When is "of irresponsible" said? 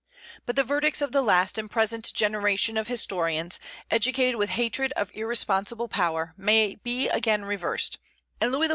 4.95-5.89